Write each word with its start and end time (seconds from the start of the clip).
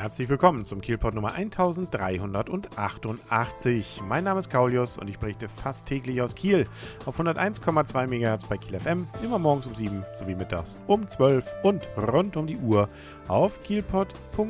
Herzlich 0.00 0.30
willkommen 0.30 0.64
zum 0.64 0.80
Kielpot 0.80 1.12
Nummer 1.12 1.34
1388. 1.34 4.00
Mein 4.08 4.24
Name 4.24 4.38
ist 4.38 4.48
Kaulius 4.48 4.96
und 4.96 5.08
ich 5.08 5.18
berichte 5.18 5.50
fast 5.50 5.86
täglich 5.86 6.22
aus 6.22 6.34
Kiel 6.34 6.66
auf 7.04 7.20
101,2 7.20 8.06
MHz 8.06 8.46
bei 8.46 8.56
Kiel 8.56 8.80
FM, 8.80 9.06
immer 9.22 9.38
morgens 9.38 9.66
um 9.66 9.74
7 9.74 10.02
sowie 10.14 10.36
mittags 10.36 10.78
um 10.86 11.06
12 11.06 11.54
und 11.64 11.86
rund 11.98 12.38
um 12.38 12.46
die 12.46 12.56
Uhr 12.56 12.88
auf 13.28 13.60
kielpot.de. 13.60 14.48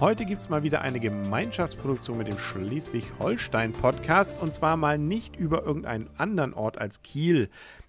Heute 0.00 0.26
gibt 0.26 0.42
es 0.42 0.50
mal 0.50 0.62
wieder 0.62 0.82
eine 0.82 1.00
Gemeinschaftsproduktion 1.00 2.18
mit 2.18 2.28
dem 2.28 2.38
Schleswig-Holstein-Podcast 2.38 4.42
und 4.42 4.52
zwar 4.52 4.76
mal 4.76 4.98
nicht 4.98 5.34
über 5.34 5.62
irgendeinen 5.62 6.10
anderen 6.18 6.52
Ort 6.52 6.76
als 6.76 7.00
Kiel 7.00 7.48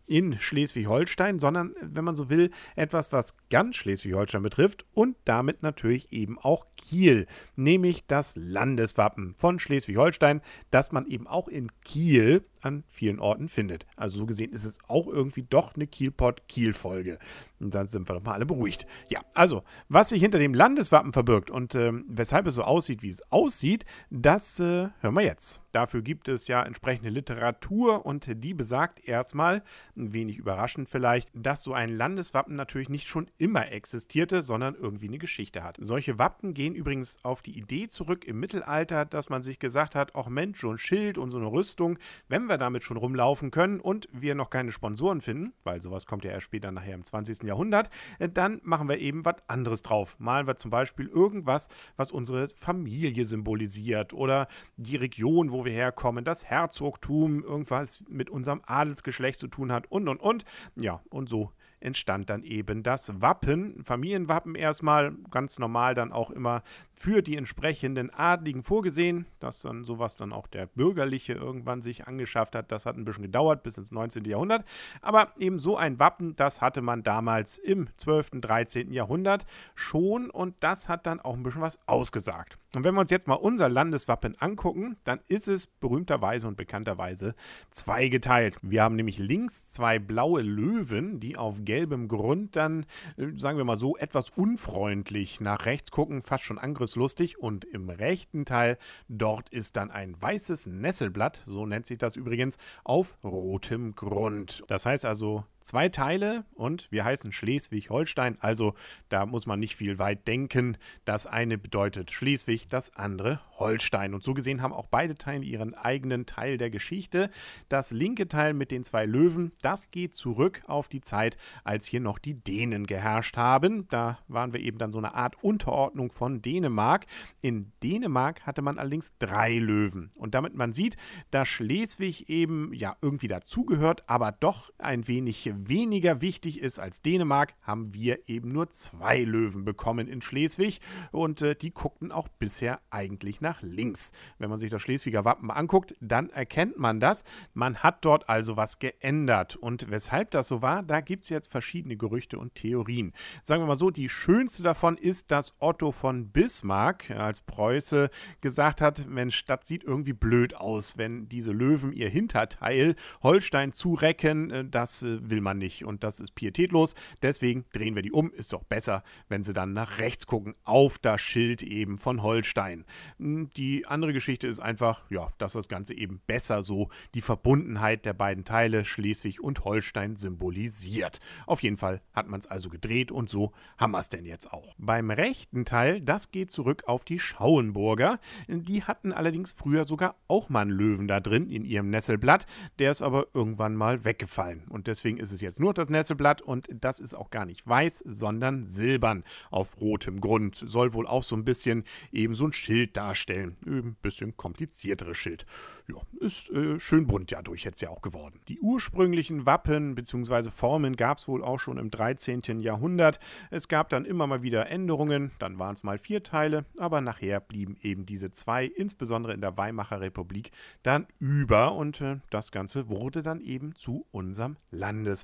in 0.09 0.39
Schleswig-Holstein, 0.39 1.39
sondern, 1.39 1.75
wenn 1.81 2.03
man 2.03 2.15
so 2.15 2.29
will, 2.29 2.51
etwas, 2.75 3.11
was 3.11 3.35
ganz 3.49 3.75
Schleswig-Holstein 3.77 4.41
betrifft 4.41 4.85
und 4.93 5.15
damit 5.25 5.63
natürlich 5.63 6.11
eben 6.11 6.39
auch 6.39 6.65
Kiel, 6.77 7.27
nämlich 7.55 8.05
das 8.07 8.35
Landeswappen 8.35 9.35
von 9.37 9.59
Schleswig-Holstein, 9.59 10.41
das 10.71 10.91
man 10.91 11.05
eben 11.05 11.27
auch 11.27 11.47
in 11.47 11.67
Kiel 11.83 12.43
an 12.61 12.83
vielen 12.87 13.19
Orten 13.19 13.49
findet. 13.49 13.85
Also 13.95 14.19
so 14.19 14.25
gesehen 14.25 14.51
ist 14.51 14.65
es 14.65 14.77
auch 14.87 15.07
irgendwie 15.07 15.43
doch 15.43 15.75
eine 15.75 15.87
Kielpot-Kiel-Folge. 15.87 17.19
Und 17.59 17.75
dann 17.75 17.87
sind 17.87 18.07
wir 18.07 18.15
doch 18.15 18.23
mal 18.23 18.33
alle 18.33 18.45
beruhigt. 18.45 18.85
Ja, 19.09 19.21
also, 19.33 19.63
was 19.89 20.09
sich 20.09 20.21
hinter 20.21 20.39
dem 20.39 20.53
Landeswappen 20.53 21.13
verbirgt 21.13 21.51
und 21.51 21.75
ähm, 21.75 22.05
weshalb 22.07 22.47
es 22.47 22.55
so 22.55 22.63
aussieht, 22.63 23.01
wie 23.03 23.09
es 23.09 23.21
aussieht, 23.31 23.85
das 24.09 24.59
äh, 24.59 24.89
hören 25.01 25.15
wir 25.15 25.23
jetzt. 25.23 25.61
Dafür 25.71 26.01
gibt 26.01 26.27
es 26.27 26.47
ja 26.47 26.63
entsprechende 26.63 27.09
Literatur 27.09 28.05
und 28.05 28.27
die 28.43 28.53
besagt 28.53 29.07
erstmal, 29.07 29.61
ein 29.95 30.13
wenig 30.13 30.37
überraschend 30.37 30.89
vielleicht, 30.89 31.29
dass 31.33 31.61
so 31.61 31.73
ein 31.73 31.89
Landeswappen 31.89 32.55
natürlich 32.55 32.89
nicht 32.89 33.07
schon 33.07 33.29
immer 33.37 33.71
existierte, 33.71 34.41
sondern 34.41 34.75
irgendwie 34.75 35.07
eine 35.07 35.19
Geschichte 35.19 35.63
hat. 35.63 35.77
Solche 35.79 36.17
Wappen 36.17 36.53
gehen 36.53 36.73
übrigens 36.73 37.17
auf 37.23 37.41
die 37.41 37.57
Idee 37.57 37.87
zurück 37.87 38.25
im 38.25 38.39
Mittelalter, 38.39 39.05
dass 39.05 39.29
man 39.29 39.43
sich 39.43 39.59
gesagt 39.59 39.93
hat, 39.93 40.15
ach 40.15 40.27
Mensch, 40.27 40.61
so 40.61 40.71
ein 40.71 40.77
Schild 40.77 41.17
und 41.17 41.29
so 41.29 41.37
eine 41.37 41.51
Rüstung, 41.51 41.99
wenn 42.27 42.48
wir 42.49 42.57
damit 42.57 42.83
schon 42.83 42.97
rumlaufen 42.97 43.51
können 43.51 43.79
und 43.79 44.07
wir 44.11 44.35
noch 44.35 44.49
keine 44.49 44.71
Sponsoren 44.71 45.21
finden, 45.21 45.53
weil 45.63 45.81
sowas 45.81 46.05
kommt 46.05 46.25
ja 46.25 46.31
erst 46.31 46.45
später 46.45 46.71
nachher 46.71 46.95
im 46.95 47.03
20. 47.03 47.43
Jahrhundert, 47.43 47.89
äh, 48.19 48.27
dann 48.29 48.59
machen 48.63 48.89
wir 48.89 48.99
eben 48.99 49.25
was 49.25 49.35
anderes 49.47 49.81
drauf. 49.81 50.15
Malen 50.19 50.47
wir 50.47 50.57
zum 50.57 50.71
Beispiel 50.71 51.07
irgendwas, 51.07 51.69
was 51.95 52.11
unsere 52.11 52.47
Familie 52.49 53.25
symbolisiert 53.25 54.13
oder 54.13 54.47
die 54.77 54.95
Region, 54.95 55.51
wo 55.51 55.65
wir 55.65 55.71
herkommen, 55.71 56.25
das 56.25 56.45
Herzogtum, 56.45 57.43
irgendwas 57.43 58.03
mit 58.09 58.29
unserem 58.29 58.61
Adelsgeschlecht 58.65 59.39
zu 59.39 59.47
tun 59.47 59.71
hat 59.71 59.91
und 59.91 60.07
und 60.07 60.19
und. 60.19 60.45
Ja, 60.75 61.01
und 61.09 61.29
so 61.29 61.51
entstand 61.79 62.29
dann 62.29 62.43
eben 62.43 62.83
das 62.83 63.21
Wappen, 63.21 63.83
Familienwappen 63.83 64.55
erstmal, 64.55 65.13
ganz 65.31 65.59
normal 65.59 65.95
dann 65.95 66.11
auch 66.11 66.31
immer 66.31 66.63
für 66.93 67.21
die 67.21 67.37
entsprechenden 67.37 68.09
Adligen 68.09 68.61
vorgesehen, 68.61 69.25
dass 69.39 69.61
dann 69.61 69.85
sowas 69.85 70.17
dann 70.17 70.33
auch 70.33 70.47
der 70.47 70.65
Bürgerliche 70.65 71.33
irgendwann 71.33 71.81
sich 71.81 72.07
angeschafft 72.07 72.55
hat. 72.55 72.71
Das 72.71 72.85
hat 72.85 72.97
ein 72.97 73.05
bisschen 73.05 73.23
gedauert 73.23 73.63
bis 73.63 73.77
ins 73.77 73.91
19. 73.91 74.25
Jahrhundert, 74.25 74.65
aber 75.01 75.33
eben 75.37 75.59
so 75.59 75.77
ein 75.77 75.99
Wappen, 75.99 76.33
das 76.35 76.61
hatte 76.61 76.81
man 76.81 77.03
damals 77.03 77.57
im 77.57 77.87
12., 77.95 78.41
13. 78.41 78.91
Jahrhundert 78.91 79.45
schon 79.75 80.29
und 80.29 80.55
das 80.59 80.89
hat 80.89 81.05
dann 81.05 81.21
auch 81.21 81.35
ein 81.35 81.43
bisschen 81.43 81.61
was 81.61 81.79
ausgesagt. 81.87 82.57
Und 82.75 82.83
wenn 82.83 82.93
wir 82.93 83.01
uns 83.01 83.09
jetzt 83.09 83.27
mal 83.27 83.35
unser 83.35 83.67
Landeswappen 83.67 84.39
angucken, 84.39 84.97
dann 85.03 85.19
ist 85.27 85.47
es 85.47 85.65
berühmterweise 85.65 86.47
und 86.47 86.55
bekannterweise 86.55 87.33
zweigeteilt. 87.71 88.57
Wir 88.61 88.83
haben 88.83 88.95
nämlich 88.95 89.17
links 89.17 89.71
zwei 89.71 89.97
blaue 89.97 90.41
Löwen, 90.41 91.19
die 91.19 91.35
auf 91.35 91.63
gelbem 91.69 92.07
Grund 92.07 92.55
dann, 92.55 92.87
äh, 93.17 93.27
sagen 93.35 93.59
wir 93.59 93.63
mal 93.63 93.77
so, 93.77 93.95
etwas 93.95 94.31
unfreundlich 94.31 95.39
nach 95.39 95.67
rechts 95.67 95.91
gucken, 95.91 96.23
fast 96.23 96.43
schon 96.43 96.57
angriffslustig. 96.57 97.37
Und 97.37 97.63
im 97.63 97.91
rechten 97.91 98.43
Teil, 98.43 98.79
dort 99.07 99.49
ist 99.49 99.77
dann 99.77 99.91
ein 99.91 100.19
weißes 100.19 100.65
Nesselblatt, 100.65 101.43
so 101.45 101.67
nennt 101.67 101.85
sich 101.85 101.99
das 101.99 102.15
übrigens, 102.15 102.57
auf 102.83 103.19
rotem 103.23 103.93
Grund. 103.93 104.63
Das 104.67 104.87
heißt 104.87 105.05
also, 105.05 105.43
zwei 105.61 105.89
Teile 105.89 106.45
und 106.53 106.87
wir 106.91 107.05
heißen 107.05 107.31
Schleswig-Holstein, 107.31 108.37
also 108.39 108.73
da 109.09 109.25
muss 109.25 109.45
man 109.45 109.59
nicht 109.59 109.75
viel 109.75 109.99
weit 109.99 110.27
denken. 110.27 110.77
Das 111.05 111.25
eine 111.25 111.57
bedeutet 111.57 112.11
Schleswig, 112.11 112.69
das 112.69 112.95
andere 112.95 113.39
Holstein. 113.59 114.13
Und 114.13 114.23
so 114.23 114.33
gesehen 114.33 114.61
haben 114.61 114.73
auch 114.73 114.87
beide 114.87 115.15
Teile 115.15 115.43
ihren 115.43 115.73
eigenen 115.73 116.25
Teil 116.25 116.57
der 116.57 116.69
Geschichte. 116.69 117.29
Das 117.67 117.91
linke 117.91 118.27
Teil 118.27 118.53
mit 118.53 118.71
den 118.71 118.83
zwei 118.83 119.05
Löwen, 119.05 119.51
das 119.61 119.91
geht 119.91 120.15
zurück 120.15 120.61
auf 120.67 120.87
die 120.87 121.01
Zeit, 121.01 121.37
als 121.63 121.85
hier 121.85 121.99
noch 121.99 122.19
die 122.19 122.35
Dänen 122.35 122.87
geherrscht 122.87 123.37
haben. 123.37 123.87
Da 123.89 124.19
waren 124.27 124.53
wir 124.53 124.61
eben 124.61 124.77
dann 124.77 124.91
so 124.91 124.97
eine 124.97 125.13
Art 125.13 125.43
Unterordnung 125.43 126.11
von 126.11 126.41
Dänemark. 126.41 127.05
In 127.41 127.71
Dänemark 127.83 128.45
hatte 128.45 128.61
man 128.61 128.77
allerdings 128.77 129.17
drei 129.19 129.57
Löwen. 129.57 130.11
Und 130.17 130.35
damit 130.35 130.55
man 130.55 130.73
sieht, 130.73 130.97
dass 131.31 131.47
Schleswig 131.47 132.29
eben 132.29 132.73
ja 132.73 132.95
irgendwie 133.01 133.27
dazugehört, 133.27 134.03
aber 134.07 134.31
doch 134.31 134.71
ein 134.77 135.07
wenig 135.07 135.48
weniger 135.55 136.21
wichtig 136.21 136.59
ist 136.59 136.79
als 136.79 137.01
Dänemark, 137.01 137.53
haben 137.61 137.93
wir 137.93 138.27
eben 138.27 138.51
nur 138.51 138.69
zwei 138.69 139.23
Löwen 139.23 139.65
bekommen 139.65 140.07
in 140.07 140.21
Schleswig 140.21 140.79
und 141.11 141.41
äh, 141.41 141.55
die 141.55 141.71
guckten 141.71 142.11
auch 142.11 142.27
bisher 142.27 142.79
eigentlich 142.89 143.41
nach 143.41 143.61
links. 143.61 144.11
Wenn 144.37 144.49
man 144.49 144.59
sich 144.59 144.69
das 144.69 144.81
Schleswiger 144.81 145.25
Wappen 145.25 145.51
anguckt, 145.51 145.95
dann 145.99 146.29
erkennt 146.29 146.77
man 146.77 146.99
das. 146.99 147.23
Man 147.53 147.77
hat 147.77 148.05
dort 148.05 148.29
also 148.29 148.57
was 148.57 148.79
geändert 148.79 149.55
und 149.55 149.89
weshalb 149.89 150.31
das 150.31 150.47
so 150.47 150.61
war, 150.61 150.83
da 150.83 151.01
gibt 151.01 151.23
es 151.23 151.29
jetzt 151.29 151.51
verschiedene 151.51 151.97
Gerüchte 151.97 152.39
und 152.39 152.55
Theorien. 152.55 153.13
Sagen 153.43 153.61
wir 153.61 153.67
mal 153.67 153.75
so, 153.75 153.91
die 153.91 154.09
schönste 154.09 154.63
davon 154.63 154.97
ist, 154.97 155.31
dass 155.31 155.53
Otto 155.59 155.91
von 155.91 156.29
Bismarck 156.29 157.11
als 157.11 157.41
Preuße 157.41 158.09
gesagt 158.41 158.81
hat, 158.81 159.07
Mensch, 159.07 159.45
das 159.45 159.67
sieht 159.67 159.83
irgendwie 159.83 160.13
blöd 160.13 160.55
aus, 160.55 160.97
wenn 160.97 161.29
diese 161.29 161.51
Löwen 161.51 161.93
ihr 161.93 162.09
Hinterteil 162.09 162.95
Holstein 163.21 163.73
zurecken, 163.73 164.51
äh, 164.51 164.65
das 164.65 165.03
äh, 165.03 165.29
will 165.39 165.43
man 165.43 165.57
nicht 165.57 165.85
und 165.85 166.03
das 166.03 166.19
ist 166.19 166.35
pietätlos. 166.35 166.95
Deswegen 167.21 167.63
drehen 167.71 167.95
wir 167.95 168.01
die 168.01 168.11
um. 168.11 168.31
Ist 168.33 168.51
doch 168.51 168.63
besser, 168.63 169.03
wenn 169.29 169.43
sie 169.43 169.53
dann 169.53 169.71
nach 169.73 169.97
rechts 169.97 170.27
gucken, 170.27 170.53
auf 170.65 170.99
das 170.99 171.21
Schild 171.21 171.63
eben 171.63 171.97
von 171.97 172.21
Holstein. 172.21 172.83
Hm, 173.19 173.49
die 173.55 173.85
andere 173.85 174.11
Geschichte 174.11 174.47
ist 174.47 174.59
einfach, 174.59 175.09
ja, 175.09 175.29
dass 175.37 175.53
das 175.53 175.69
Ganze 175.69 175.93
eben 175.93 176.19
besser 176.27 176.61
so 176.61 176.89
die 177.13 177.21
Verbundenheit 177.21 178.05
der 178.05 178.13
beiden 178.13 178.43
Teile 178.43 178.83
Schleswig 178.83 179.41
und 179.41 179.63
Holstein 179.63 180.17
symbolisiert. 180.17 181.21
Auf 181.45 181.63
jeden 181.63 181.77
Fall 181.77 182.01
hat 182.13 182.27
man 182.27 182.41
es 182.41 182.45
also 182.45 182.69
gedreht 182.69 183.09
und 183.11 183.29
so 183.29 183.53
haben 183.77 183.91
wir 183.91 183.99
es 183.99 184.09
denn 184.09 184.25
jetzt 184.25 184.51
auch. 184.51 184.75
Beim 184.77 185.09
rechten 185.09 185.63
Teil, 185.63 186.01
das 186.01 186.31
geht 186.31 186.51
zurück 186.51 186.83
auf 186.87 187.05
die 187.05 187.19
Schauenburger. 187.19 188.19
Die 188.49 188.83
hatten 188.83 189.13
allerdings 189.13 189.53
früher 189.53 189.85
sogar 189.85 190.15
auch 190.27 190.49
mal 190.49 190.61
einen 190.61 190.71
Löwen 190.71 191.07
da 191.07 191.21
drin 191.21 191.49
in 191.49 191.63
ihrem 191.63 191.89
Nesselblatt. 191.89 192.45
Der 192.79 192.91
ist 192.91 193.01
aber 193.01 193.27
irgendwann 193.33 193.75
mal 193.75 194.03
weggefallen 194.03 194.65
und 194.67 194.87
deswegen 194.87 195.17
ist 195.17 195.28
es 195.31 195.39
es 195.39 195.41
jetzt 195.41 195.59
nur 195.59 195.73
das 195.73 195.89
Nesselblatt 195.89 196.41
und 196.41 196.69
das 196.71 196.99
ist 196.99 197.13
auch 197.13 197.29
gar 197.29 197.45
nicht 197.45 197.67
weiß, 197.67 198.03
sondern 198.05 198.65
silbern 198.65 199.23
auf 199.49 199.79
rotem 199.81 200.21
Grund. 200.21 200.55
Soll 200.55 200.93
wohl 200.93 201.07
auch 201.07 201.23
so 201.23 201.35
ein 201.35 201.45
bisschen 201.45 201.83
eben 202.11 202.33
so 202.33 202.45
ein 202.45 202.53
Schild 202.53 202.95
darstellen. 202.95 203.57
Ein 203.65 203.95
bisschen 204.01 204.37
komplizierteres 204.37 205.17
Schild. 205.17 205.45
Ja, 205.87 205.95
ist 206.19 206.49
äh, 206.51 206.79
schön 206.79 207.07
bunt 207.07 207.31
ja 207.31 207.41
durch 207.41 207.63
jetzt 207.63 207.81
ja 207.81 207.89
auch 207.89 208.01
geworden. 208.01 208.39
Die 208.47 208.59
ursprünglichen 208.59 209.45
Wappen 209.45 209.95
bzw. 209.95 210.49
Formen 210.49 210.95
gab 210.95 211.17
es 211.17 211.27
wohl 211.27 211.43
auch 211.43 211.59
schon 211.59 211.77
im 211.77 211.89
13. 211.89 212.61
Jahrhundert. 212.61 213.19
Es 213.49 213.67
gab 213.67 213.89
dann 213.89 214.05
immer 214.05 214.27
mal 214.27 214.43
wieder 214.43 214.69
Änderungen, 214.69 215.31
dann 215.39 215.59
waren 215.59 215.75
es 215.75 215.83
mal 215.83 215.97
vier 215.97 216.23
Teile, 216.23 216.65
aber 216.77 217.01
nachher 217.01 217.39
blieben 217.39 217.77
eben 217.81 218.05
diese 218.05 218.31
zwei, 218.31 218.65
insbesondere 218.65 219.33
in 219.33 219.41
der 219.41 219.57
Weimarer 219.57 220.01
Republik, 220.01 220.51
dann 220.83 221.07
über 221.19 221.73
und 221.73 222.01
äh, 222.01 222.17
das 222.29 222.51
Ganze 222.51 222.89
wurde 222.89 223.23
dann 223.23 223.41
eben 223.41 223.75
zu 223.75 224.05
unserem 224.11 224.57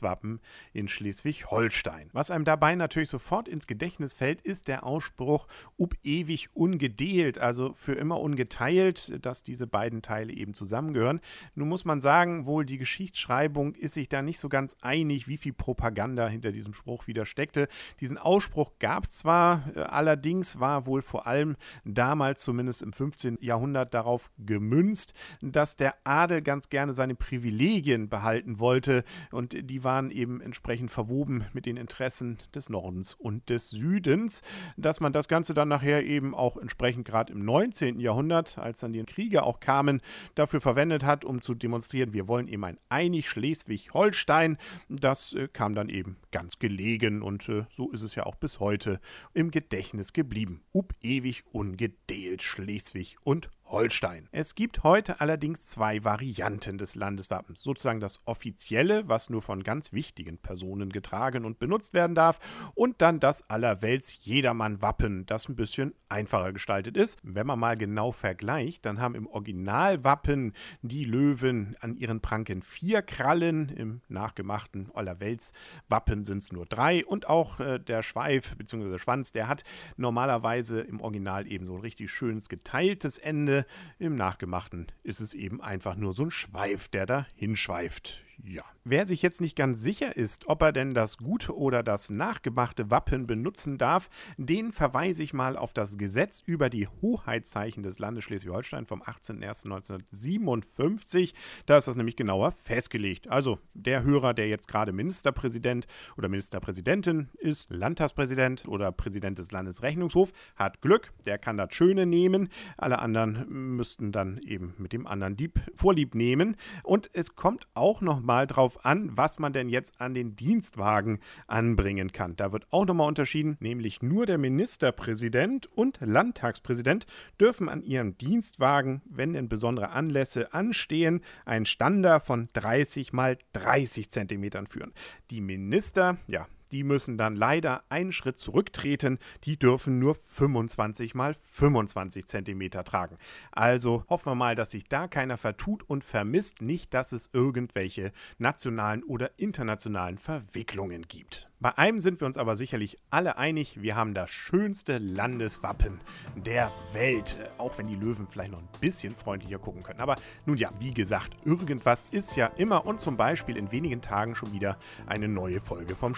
Landeswappen. 0.01 0.25
Landeswappen 0.25 0.39
in 0.73 0.87
Schleswig-Holstein. 0.87 2.09
Was 2.13 2.31
einem 2.31 2.45
dabei 2.45 2.75
natürlich 2.75 3.09
sofort 3.09 3.47
ins 3.47 3.67
Gedächtnis 3.67 4.13
fällt, 4.13 4.41
ist 4.41 4.67
der 4.67 4.83
Ausspruch 4.83 5.47
"Up 5.79 5.95
ewig 6.03 6.49
ungedeelt", 6.53 7.37
also 7.37 7.73
für 7.73 7.93
immer 7.93 8.19
ungeteilt, 8.19 9.25
dass 9.25 9.43
diese 9.43 9.67
beiden 9.67 10.01
Teile 10.01 10.33
eben 10.33 10.53
zusammengehören. 10.53 11.21
Nun 11.55 11.69
muss 11.69 11.85
man 11.85 12.01
sagen, 12.01 12.45
wohl 12.45 12.65
die 12.65 12.77
Geschichtsschreibung 12.77 13.75
ist 13.75 13.93
sich 13.93 14.09
da 14.09 14.21
nicht 14.21 14.39
so 14.39 14.49
ganz 14.49 14.75
einig, 14.81 15.27
wie 15.27 15.37
viel 15.37 15.53
Propaganda 15.53 16.27
hinter 16.27 16.51
diesem 16.51 16.73
Spruch 16.73 17.07
wieder 17.07 17.25
steckte. 17.25 17.67
Diesen 18.01 18.17
Ausspruch 18.17 18.73
gab 18.79 19.05
es 19.05 19.11
zwar, 19.19 19.63
allerdings 19.75 20.59
war 20.59 20.85
wohl 20.85 21.01
vor 21.01 21.27
allem 21.27 21.55
damals, 21.85 22.41
zumindest 22.41 22.81
im 22.81 22.93
15. 22.93 23.37
Jahrhundert, 23.41 23.93
darauf 23.93 24.29
gemünzt, 24.37 25.13
dass 25.41 25.77
der 25.77 25.95
Adel 26.03 26.41
ganz 26.41 26.69
gerne 26.69 26.93
seine 26.93 27.15
Privilegien 27.15 28.09
behalten 28.09 28.59
wollte 28.59 29.03
und 29.31 29.69
die 29.69 29.83
waren 29.85 30.11
eben 30.11 30.41
entsprechend 30.41 30.91
verwoben 30.91 31.45
mit 31.53 31.65
den 31.65 31.77
Interessen 31.77 32.39
des 32.53 32.67
Nordens 32.67 33.13
und 33.13 33.49
des 33.49 33.69
Südens. 33.69 34.41
Dass 34.75 34.99
man 34.99 35.13
das 35.13 35.29
Ganze 35.29 35.53
dann 35.53 35.69
nachher 35.69 36.03
eben 36.03 36.35
auch 36.35 36.57
entsprechend 36.57 37.05
gerade 37.05 37.31
im 37.31 37.45
19. 37.45 38.01
Jahrhundert, 38.01 38.57
als 38.57 38.81
dann 38.81 38.91
die 38.91 39.05
Kriege 39.05 39.43
auch 39.43 39.61
kamen, 39.61 40.01
dafür 40.33 40.59
verwendet 40.59 41.05
hat, 41.05 41.23
um 41.23 41.41
zu 41.41 41.53
demonstrieren, 41.53 42.11
wir 42.11 42.27
wollen 42.27 42.49
eben 42.49 42.65
ein 42.65 42.77
einig 42.89 43.29
Schleswig-Holstein. 43.29 44.57
Das 44.89 45.31
äh, 45.33 45.47
kam 45.47 45.75
dann 45.75 45.87
eben 45.87 46.17
ganz 46.31 46.59
gelegen 46.59 47.21
und 47.21 47.47
äh, 47.47 47.65
so 47.69 47.91
ist 47.91 48.01
es 48.01 48.15
ja 48.15 48.25
auch 48.25 48.35
bis 48.35 48.59
heute 48.59 48.99
im 49.33 49.51
Gedächtnis 49.51 50.11
geblieben. 50.11 50.63
Up 50.73 50.93
ewig 51.01 51.43
ungedeelt 51.53 52.41
Schleswig 52.41 53.15
und 53.23 53.49
Holstein. 53.75 54.29
Es 54.31 54.55
gibt 54.55 54.83
heute 54.83 55.19
allerdings 55.19 55.65
zwei 55.65 56.05
Varianten 56.05 56.77
des 56.77 56.95
Landeswappens. 56.95 57.61
Sozusagen 57.61 57.99
das 57.99 58.21
offizielle, 58.23 59.09
was 59.09 59.29
nur 59.29 59.41
von 59.41 59.63
ganz 59.63 59.91
wichtigen 59.91 60.37
Personen 60.37 60.93
getragen 60.93 61.43
und 61.43 61.59
benutzt 61.59 61.93
werden 61.93 62.15
darf, 62.15 62.39
und 62.73 63.01
dann 63.01 63.19
das 63.19 63.49
allerwelts 63.49 64.23
Jedermann-Wappen, 64.23 65.25
das 65.25 65.49
ein 65.49 65.57
bisschen 65.57 65.93
einfacher 66.07 66.53
gestaltet 66.53 66.95
ist. 66.95 67.19
Wenn 67.21 67.47
man 67.47 67.59
mal 67.59 67.75
genau 67.75 68.13
vergleicht, 68.13 68.85
dann 68.85 69.01
haben 69.01 69.13
im 69.13 69.27
Originalwappen 69.27 70.53
die 70.81 71.03
Löwen 71.03 71.75
an 71.81 71.97
ihren 71.97 72.21
Pranken 72.21 72.61
vier 72.61 73.01
Krallen, 73.01 73.67
im 73.67 73.99
nachgemachten 74.07 74.89
Allerwelts-Wappen 74.93 76.23
sind 76.23 76.37
es 76.37 76.53
nur 76.53 76.65
drei 76.65 77.05
und 77.05 77.27
auch 77.27 77.59
äh, 77.59 77.79
der 77.79 78.03
Schweif 78.03 78.55
bzw. 78.55 78.99
Schwanz, 78.99 79.33
der 79.33 79.49
hat 79.49 79.65
normalerweise 79.97 80.79
im 80.79 81.01
Original 81.01 81.45
eben 81.45 81.67
so 81.67 81.75
ein 81.75 81.81
richtig 81.81 82.09
schönes 82.09 82.47
geteiltes 82.47 83.17
Ende 83.17 83.64
im 83.99 84.15
Nachgemachten 84.15 84.87
ist 85.03 85.21
es 85.21 85.33
eben 85.33 85.61
einfach 85.61 85.95
nur 85.95 86.13
so 86.13 86.23
ein 86.23 86.31
Schweif, 86.31 86.87
der 86.89 87.05
da 87.05 87.27
hinschweift. 87.35 88.24
Ja. 88.47 88.63
Wer 88.83 89.07
sich 89.07 89.23
jetzt 89.23 89.41
nicht 89.41 89.55
ganz 89.55 89.81
sicher 89.81 90.15
ist, 90.15 90.47
ob 90.47 90.61
er 90.61 90.71
denn 90.71 90.93
das 90.93 91.17
gute 91.17 91.57
oder 91.57 91.81
das 91.81 92.11
nachgemachte 92.11 92.91
Wappen 92.91 93.25
benutzen 93.25 93.79
darf, 93.79 94.07
den 94.37 94.71
verweise 94.71 95.23
ich 95.23 95.33
mal 95.33 95.57
auf 95.57 95.73
das 95.73 95.97
Gesetz 95.97 96.43
über 96.45 96.69
die 96.69 96.87
Hoheitszeichen 97.01 97.81
des 97.81 97.97
Landes 97.97 98.25
Schleswig-Holstein 98.25 98.85
vom 98.85 99.01
18.01.1957. 99.01 101.33
Da 101.65 101.77
ist 101.77 101.87
das 101.87 101.95
nämlich 101.95 102.15
genauer 102.15 102.51
festgelegt. 102.51 103.27
Also 103.27 103.57
der 103.73 104.03
Hörer, 104.03 104.35
der 104.35 104.47
jetzt 104.47 104.67
gerade 104.67 104.91
Ministerpräsident 104.91 105.87
oder 106.15 106.29
Ministerpräsidentin 106.29 107.29
ist, 107.39 107.71
Landtagspräsident 107.71 108.67
oder 108.67 108.91
Präsident 108.91 109.39
des 109.39 109.51
Landesrechnungshofs, 109.51 110.33
hat 110.55 110.81
Glück, 110.81 111.11
der 111.25 111.39
kann 111.39 111.57
das 111.57 111.73
Schöne 111.73 112.05
nehmen. 112.05 112.49
Alle 112.77 112.99
anderen 112.99 113.75
müssten 113.75 114.11
dann 114.11 114.37
eben 114.37 114.75
mit 114.77 114.93
dem 114.93 115.07
anderen 115.07 115.35
Dieb 115.35 115.59
Vorlieb 115.75 116.13
nehmen. 116.13 116.55
Und 116.83 117.09
es 117.13 117.35
kommt 117.35 117.67
auch 117.73 118.01
noch 118.01 118.21
mal 118.35 118.47
drauf 118.47 118.83
an, 118.83 119.15
was 119.15 119.39
man 119.39 119.53
denn 119.53 119.69
jetzt 119.69 120.01
an 120.01 120.13
den 120.13 120.35
Dienstwagen 120.35 121.19
anbringen 121.47 122.11
kann. 122.11 122.35
Da 122.35 122.51
wird 122.51 122.67
auch 122.69 122.85
nochmal 122.85 123.07
unterschieden, 123.07 123.55
nämlich 123.61 124.01
nur 124.01 124.25
der 124.25 124.37
Ministerpräsident 124.37 125.67
und 125.67 125.99
Landtagspräsident 126.01 127.05
dürfen 127.39 127.69
an 127.69 127.81
ihrem 127.81 128.17
Dienstwagen, 128.17 129.01
wenn 129.05 129.31
denn 129.31 129.47
besondere 129.47 129.91
Anlässe 129.91 130.53
anstehen, 130.53 131.21
einen 131.45 131.65
Stander 131.65 132.19
von 132.19 132.49
30 132.51 133.13
mal 133.13 133.37
30 133.53 134.11
Zentimetern 134.11 134.67
führen. 134.67 134.91
Die 135.31 135.39
Minister, 135.39 136.17
ja, 136.27 136.45
die 136.75 136.83
müssen 136.83 137.17
dann 137.17 137.37
leider 137.37 137.83
einen 137.87 138.11
Schritt 138.11 138.37
zurücktreten. 138.37 139.17
Die 139.45 139.57
dürfen 139.57 139.97
nur 139.97 140.13
25 140.13 141.15
mal 141.15 141.33
25 141.33 142.25
Zentimeter 142.25 142.83
tragen. 142.83 143.17
Also 143.53 144.03
hoffen 144.09 144.31
wir 144.31 144.35
mal, 144.35 144.55
dass 144.55 144.71
sich 144.71 144.83
da 144.89 145.07
keiner 145.07 145.37
vertut 145.37 145.83
und 145.83 146.03
vermisst 146.03 146.61
nicht, 146.61 146.93
dass 146.93 147.13
es 147.13 147.29
irgendwelche 147.31 148.11
nationalen 148.39 149.03
oder 149.05 149.31
internationalen 149.39 150.17
Verwicklungen 150.17 151.03
gibt. 151.03 151.49
Bei 151.61 151.77
einem 151.77 152.01
sind 152.01 152.19
wir 152.19 152.27
uns 152.27 152.37
aber 152.37 152.57
sicherlich 152.57 152.99
alle 153.09 153.37
einig, 153.37 153.81
wir 153.81 153.95
haben 153.95 154.13
das 154.13 154.29
schönste 154.29 154.97
Landeswappen 154.97 156.01
der 156.35 156.69
Welt. 156.91 157.37
Auch 157.57 157.77
wenn 157.77 157.87
die 157.87 157.95
Löwen 157.95 158.27
vielleicht 158.27 158.51
noch 158.51 158.59
ein 158.59 158.67
bisschen 158.81 159.15
freundlicher 159.15 159.57
gucken 159.57 159.81
können. 159.81 160.01
Aber 160.01 160.17
nun 160.45 160.57
ja, 160.57 160.69
wie 160.79 160.93
gesagt, 160.93 161.37
irgendwas 161.45 162.07
ist 162.11 162.35
ja 162.35 162.47
immer 162.57 162.85
und 162.85 162.99
zum 162.99 163.15
Beispiel 163.15 163.55
in 163.55 163.71
wenigen 163.71 164.01
Tagen 164.01 164.35
schon 164.35 164.51
wieder 164.51 164.77
eine 165.07 165.29
neue 165.29 165.61
Folge 165.61 165.95
vom 165.95 166.13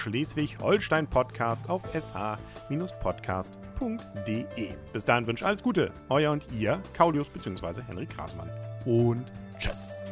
Schleswig-Holstein-Podcast 0.47 1.69
auf 1.69 1.83
sh-podcast.de. 1.93 3.49
Bis 4.93 5.05
dahin 5.05 5.27
wünsche 5.27 5.45
alles 5.45 5.61
Gute, 5.61 5.91
euer 6.09 6.31
und 6.31 6.47
ihr, 6.51 6.81
Kaulius 6.93 7.29
bzw. 7.29 7.81
Henrik 7.87 8.15
Grasmann. 8.15 8.49
Und 8.85 9.25
tschüss. 9.59 10.06